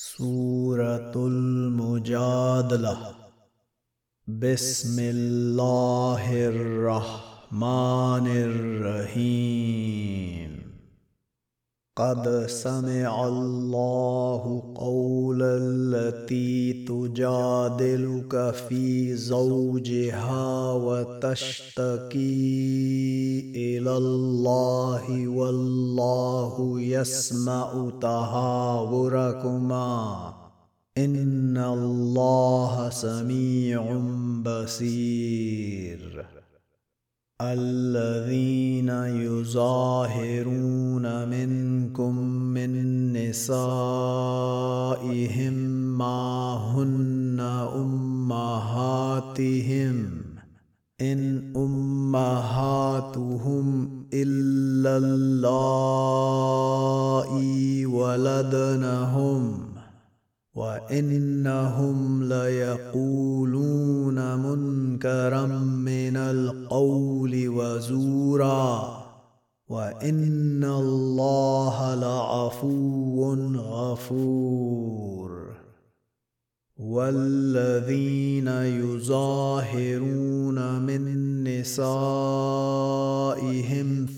[0.00, 2.96] سورة المجادلة
[4.28, 8.26] بسم الله الرحمن
[9.06, 10.47] الرحيم
[11.98, 22.22] قد سمع الله قول التي تجادلك في زوجها وتشتكي
[23.56, 29.54] إلى الله والله يسمع تهاوركما
[30.98, 34.00] ان الله سميع
[34.44, 36.37] بصير
[37.42, 38.88] الذين
[39.22, 42.72] يظاهرون منكم من
[43.12, 43.58] نسائهم
[45.98, 47.40] ما هن
[47.76, 49.28] أمهاتهم
[51.00, 52.86] إن أمهاتهم
[54.14, 56.26] إلا اللائي
[57.86, 59.67] ولدنهم.
[60.58, 68.98] وانهم ليقولون منكرا من القول وزورا
[69.68, 75.48] وان الله لعفو غفور
[76.78, 78.48] والذين
[78.82, 80.18] يظاهرون
[80.82, 81.86] من نسائهم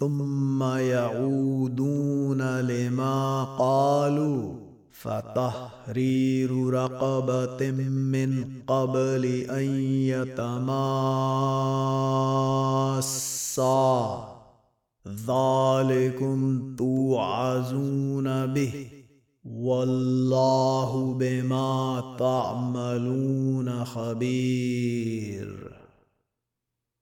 [0.00, 4.61] ثم يعودون لما قالوا
[5.02, 8.30] فتحرير رقبة من
[8.66, 9.64] قبل أن
[10.14, 10.68] يتماسا.
[15.08, 16.38] ذلكم
[16.76, 18.86] توعزون به
[19.44, 25.72] والله بما تعملون خبير.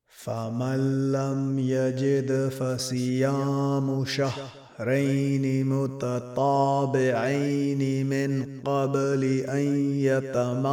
[0.08, 6.06] فمن لم يجد فصيام شهر شهرين متطابعين
[8.06, 9.66] من قبل أن
[10.00, 10.70] يتماسا.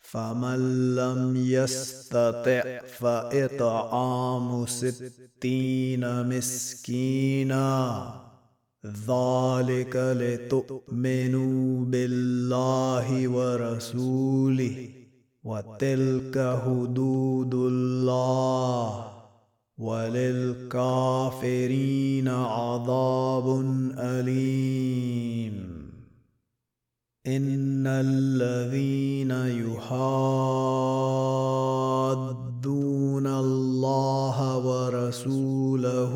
[0.00, 8.14] فمن لم يستطع فإطعام ستين مسكينا.
[8.86, 14.88] ذلك لتؤمنوا بالله ورسوله
[15.44, 19.17] وتلك حدود الله.
[19.78, 23.60] وللكافرين عذاب
[23.98, 25.68] أليم.
[27.26, 29.78] إن الذين يحادون
[33.26, 36.14] الله ورسوله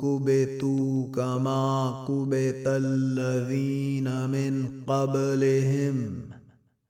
[0.00, 6.22] كبتوا كما كبت الذين من قبلهم.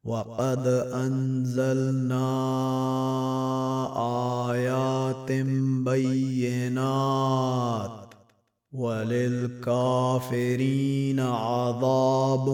[0.05, 2.29] وقد أنزلنا
[3.97, 4.09] آيات
[5.85, 8.15] بينات.
[8.73, 12.49] وللكافرين عذاب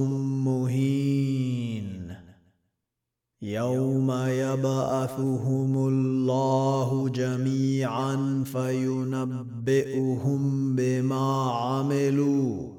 [0.44, 2.14] مهين.
[3.42, 10.42] يوم يبعثهم الله جميعا فينبئهم
[10.76, 12.72] بما عملوا.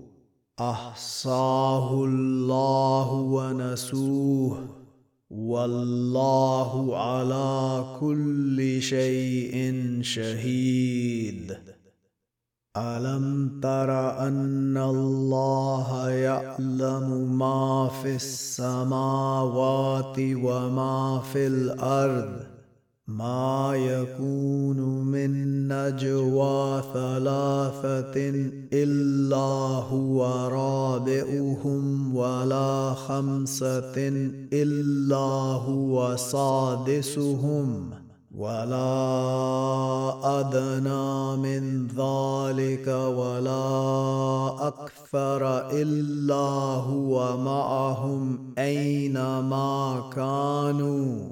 [0.60, 4.58] أحصاه الله ونسوه.
[5.30, 8.45] والله على كل
[8.82, 11.58] شيء شهيد.
[12.78, 22.56] ألم تر أن الله يعلم ما في السماوات وما في الأرض؟
[23.08, 28.16] ما يكون من نجوى ثلاثة
[28.74, 33.94] إلا هو رابئهم ولا خمسة
[34.54, 35.28] إلا
[35.68, 38.05] هو سادسهم.
[38.38, 38.80] ولا
[40.40, 46.36] أدنى من ذلك ولا أكثر إلا
[46.92, 51.30] هو معهم أينما كانوا.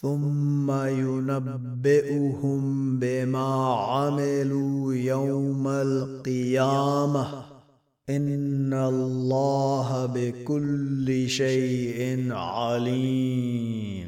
[0.00, 2.62] ثم ينبئهم
[2.98, 7.28] بما عملوا يوم القيامة.
[8.10, 14.07] إن الله بكل شيء عليم.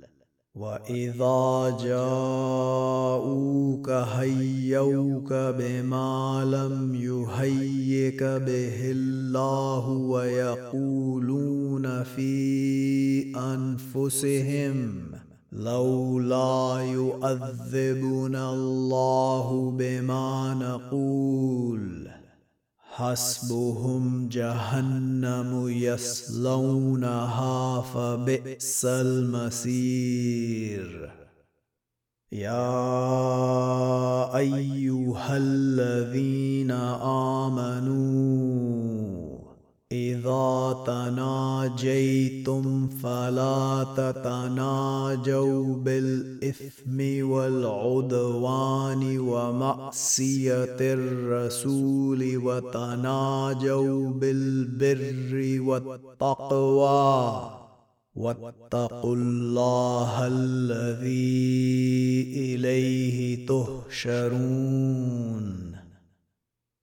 [0.55, 11.23] واذا جاءوك هيوك بما لم يهيك به الله ويقولون
[12.03, 15.01] في انفسهم
[15.51, 22.10] لولا يؤذبنا الله بما نقول
[22.91, 27.01] حسبهم جهنم يصلونها
[27.81, 30.41] فبئس المصير.
[32.31, 32.77] يا
[34.37, 36.71] أيها الذين
[37.51, 38.31] آمنوا
[39.91, 40.83] إذا
[41.67, 57.51] تناجيتم فلا تتناجوا بالإثم والعدوان ومعصية الرسول وتناجوا بالبر والتقوى.
[58.15, 61.43] واتقوا الله الذي
[62.37, 65.21] إليه تهشرون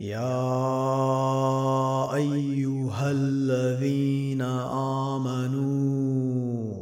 [0.00, 0.54] يا
[2.14, 4.42] أيها الذين
[5.12, 6.74] آمنوا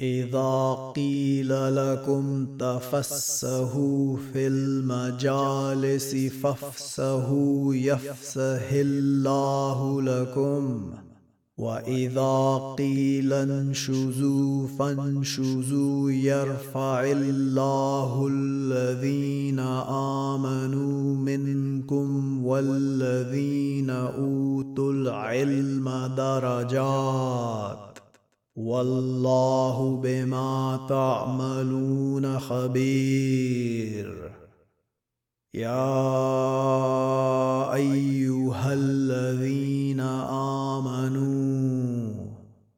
[0.00, 10.92] إذا قيل لكم تفسهوا في المجالس فافسهوا يفسه الله لكم
[11.58, 19.58] واذا قيل انشزوا فانشزوا يرفع الله الذين
[20.38, 27.98] امنوا منكم والذين اوتوا العلم درجات
[28.56, 34.32] والله بما تعملون خبير
[35.54, 36.14] يا
[37.74, 41.01] ايها الذين امنوا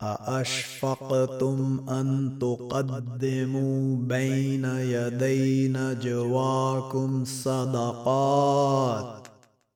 [0.00, 9.28] ااشفقتم ان تقدموا بين يدي نجواكم صدقات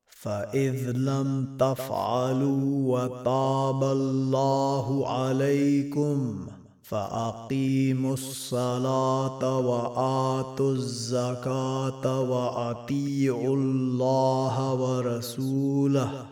[0.09, 6.47] فاذ لم تفعلوا وتاب الله عليكم
[6.83, 16.32] فاقيموا الصلاه واتوا الزكاه واطيعوا الله ورسوله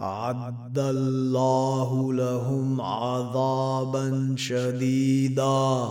[0.00, 5.88] اعد الله لهم عذابا شديدا.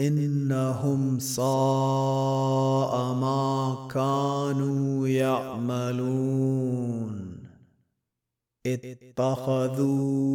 [0.00, 7.10] إنهم ساء ما كانوا يعملون.
[8.66, 10.30] اتخذوا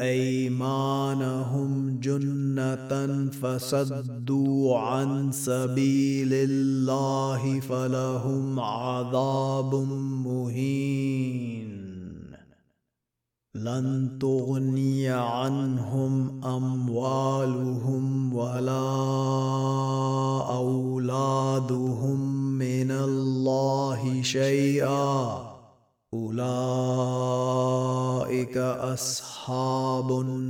[0.00, 9.74] أيمانهم جنة فصدوا عن سبيل الله فلهم عذاب
[10.24, 11.69] مهين.
[13.60, 18.86] لن تغني عنهم أموالهم ولا
[20.56, 22.20] أولادهم
[22.58, 25.40] من الله شيئا.
[26.14, 26.56] أولئك
[28.56, 30.49] أصحاب النار.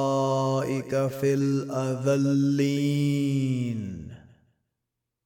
[1.20, 2.52] في الأذلين.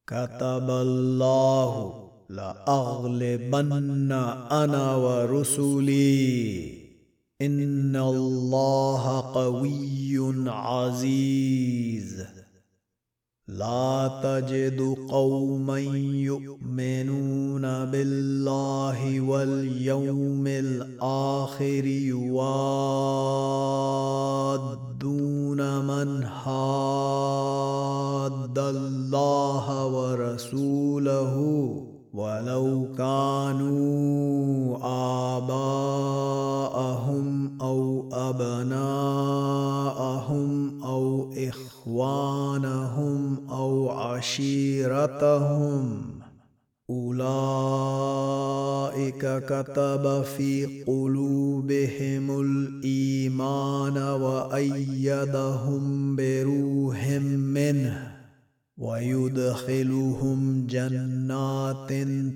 [0.07, 1.95] كتب الله
[2.31, 4.13] لأغلبن
[4.51, 6.73] أنا ورسلي.
[7.43, 12.36] إن الله قوي عزيز.
[13.49, 23.96] لا تجد قوما يؤمنون بالله واليوم الآخر يوادون
[48.97, 55.83] أولئك كتب في قلوبهم الإيمان وأيدهم
[56.17, 58.17] بروح منه
[58.79, 61.93] ويدخلهم جنات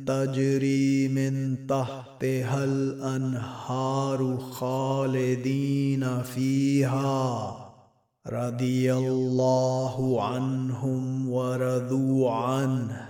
[0.07, 7.57] تجري من تحتها الأنهار خالدين فيها.
[8.27, 13.10] رضي الله عنهم ورضوا عنه.